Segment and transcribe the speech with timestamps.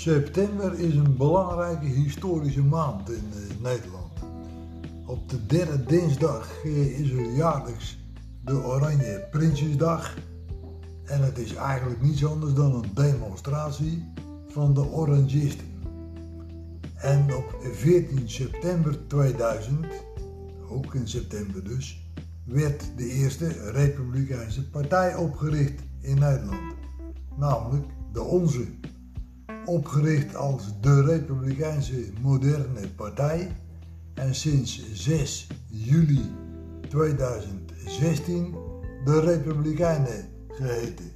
[0.00, 4.12] September is een belangrijke historische maand in uh, Nederland.
[5.06, 7.98] Op de derde dinsdag uh, is er jaarlijks
[8.44, 10.14] de Oranje Prinsjesdag.
[11.04, 14.12] En het is eigenlijk niets anders dan een demonstratie
[14.48, 15.66] van de Orangisten.
[16.94, 19.86] En op 14 september 2000,
[20.68, 22.12] ook in september dus,
[22.44, 26.74] werd de eerste Republikeinse partij opgericht in Nederland.
[27.36, 28.66] Namelijk de Onze
[29.70, 33.56] opgericht als de Republikeinse Moderne Partij
[34.14, 36.34] en sinds 6 juli
[36.88, 38.54] 2016
[39.04, 41.10] de Republikeinen geheten.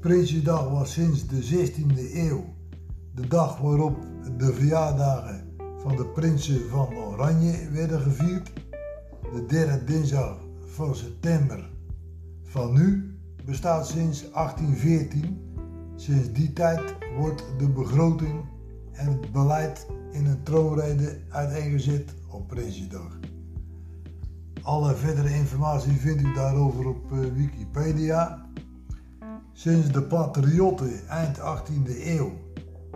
[0.00, 2.44] Prinsjesdag was sinds de 16e eeuw
[3.14, 3.96] de dag waarop
[4.38, 5.44] de verjaardagen
[5.78, 8.52] van de prinsen van Oranje werden gevierd.
[9.32, 11.70] De derde dinsdag van september
[12.42, 15.45] van nu bestaat sinds 1814
[15.96, 18.44] Sinds die tijd wordt de begroting
[18.92, 23.18] en het beleid in een troonrede uiteengezet op Prinsjesdag.
[24.62, 28.46] Alle verdere informatie vindt u daarover op eh, Wikipedia.
[29.52, 32.32] Sinds de patriotten eind 18e eeuw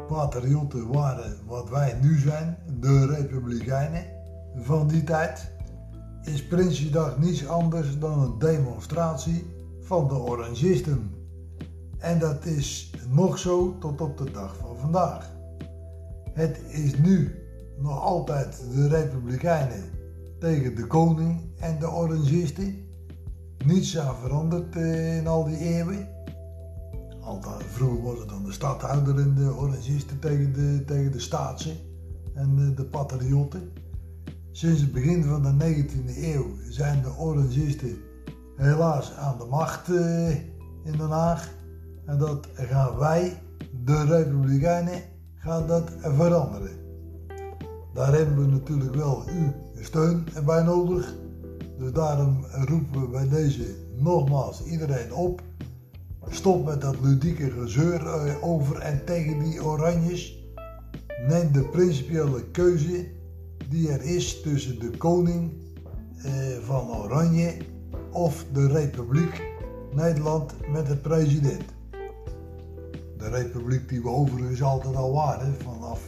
[0.08, 4.04] patriotten waren wat wij nu zijn, de republikeinen
[4.54, 5.52] van die tijd,
[6.22, 9.46] is Prinsjesdag niets anders dan een demonstratie
[9.80, 11.19] van de Orangisten.
[12.00, 15.32] En dat is nog zo tot op de dag van vandaag.
[16.32, 17.34] Het is nu
[17.78, 19.84] nog altijd de Republikeinen
[20.38, 22.88] tegen de koning en de Orangisten.
[23.64, 26.08] Niets aan veranderd in al die eeuwen.
[27.20, 31.76] Altijd, vroeger was het dan de stadhouder en de Orangisten tegen de, tegen de staatsen
[32.34, 33.72] en de, de patriotten.
[34.52, 37.96] Sinds het begin van de 19e eeuw zijn de Orangisten
[38.56, 40.30] helaas aan de macht eh,
[40.84, 41.58] in Den Haag.
[42.10, 43.42] En dat gaan wij,
[43.84, 45.02] de Republikeinen,
[45.34, 46.70] gaan dat veranderen.
[47.94, 51.14] Daar hebben we natuurlijk wel uw steun bij nodig.
[51.78, 55.42] Dus daarom roepen we bij deze nogmaals iedereen op.
[56.28, 60.38] Stop met dat ludieke gezeur eh, over en tegen die oranjes.
[61.28, 63.06] Neem de principiële keuze
[63.68, 65.52] die er is tussen de koning
[66.22, 66.32] eh,
[66.62, 67.56] van Oranje
[68.12, 69.42] of de Republiek
[69.94, 71.79] Nederland met de president de
[73.30, 76.00] republiek die we overigens altijd al waren, vanaf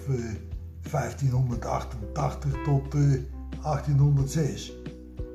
[0.91, 4.71] 1588 eh, tot 1806.
[4.71, 4.77] Eh,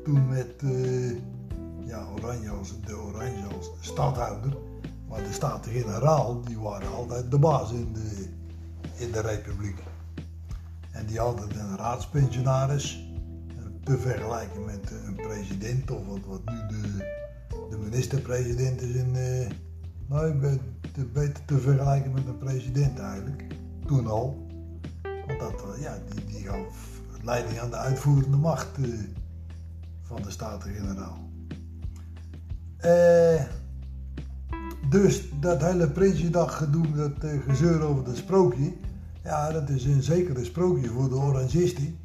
[0.04, 1.12] Toen met uh,
[1.86, 4.58] ja, Oranje als, de Oranje als stadhouder,
[5.10, 8.28] maar de Staten-Generaal die waren altijd de baas in de,
[8.96, 9.84] in de republiek.
[10.92, 13.06] En die hadden een raadspensionaris,
[13.84, 16.82] te vergelijken met een president of wat, wat nu de,
[17.70, 19.16] de minister-president is in,
[20.08, 20.60] nou, ik ben
[20.94, 23.46] te, beter te vergelijken met een president eigenlijk.
[23.86, 24.48] Toen al.
[25.28, 26.98] Want dat, eh, ja, die, die gaf
[27.28, 29.00] leiding aan de uitvoerende macht uh,
[30.02, 31.30] van de Staten-Generaal.
[32.86, 33.42] Uh,
[34.90, 37.12] dus dat hele Prinsjesdag gedoe, dat
[37.48, 38.74] gezeur over dat sprookje.
[39.24, 41.98] Ja, dat is een zekere sprookje voor de Orangisten.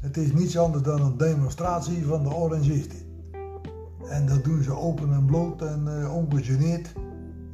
[0.00, 2.98] Het is niets anders dan een demonstratie van de Orangisten.
[4.08, 6.92] En dat doen ze open en bloot en ongegeneerd.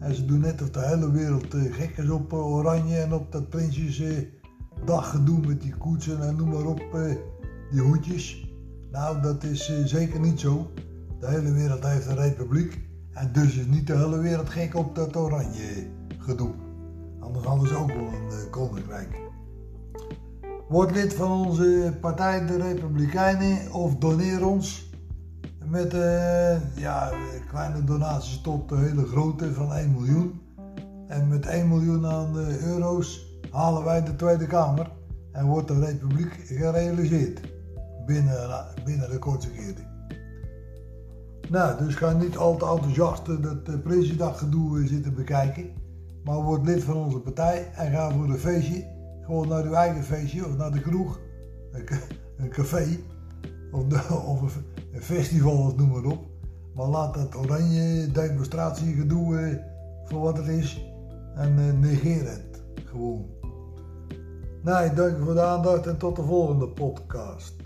[0.01, 3.13] En ze doen net of de hele wereld uh, gek is op uh, Oranje en
[3.13, 6.83] op dat Prinsjesdag gedoe met die koetsen en noem maar op,
[7.71, 8.55] die hoedjes.
[8.93, 10.71] Nou, dat is zeker niet zo.
[11.21, 12.81] De hele wereld heeft een republiek
[13.13, 15.87] en dus is niet de hele wereld gek op dat Oranje
[16.19, 16.51] gedoe.
[17.21, 19.21] Anders hadden ook wel een koninkrijk.
[20.69, 24.90] Word lid van onze partij, de Republikeinen, of doneer ons
[25.71, 27.11] met uh, ja,
[27.49, 30.41] kleine donaties tot de hele grote van 1 miljoen.
[31.09, 34.91] En met 1 miljoen aan de euro's halen wij de Tweede Kamer
[35.33, 37.41] en wordt de Republiek gerealiseerd
[38.07, 39.51] binnen, binnen de kortste
[41.49, 45.71] Nou, dus ga niet al te enthousiast dat Prinsjesdag gedoe zitten bekijken.
[46.25, 48.85] Maar word lid van onze partij en ga voor een feestje.
[49.25, 51.21] Gewoon naar uw eigen feestje of naar de kroeg,
[52.37, 52.99] een café
[53.73, 54.80] of, of een
[55.15, 56.19] festival of noem maar op.
[56.75, 59.57] Maar laat dat oranje demonstratie gedoe eh,
[60.05, 60.85] voor wat het is
[61.35, 63.27] en eh, negeer het gewoon.
[64.63, 67.60] Nee, dank voor de aandacht en tot de volgende podcast.